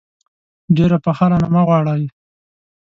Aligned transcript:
ډېره 0.75 0.97
پخه 1.05 1.25
رانه 1.31 1.47
مه 1.53 1.61
غواړئ. 1.67 2.03